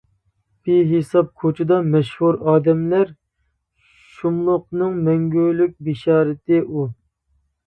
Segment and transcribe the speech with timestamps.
[0.67, 3.11] بىھېساب كوچىدا مەشھۇر ئادەملەر،
[4.15, 6.89] شۇملۇقنىڭ مەڭگۈلۈك بېشارىتى ئۇ.